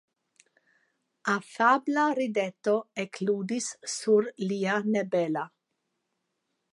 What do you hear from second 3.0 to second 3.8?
ekludis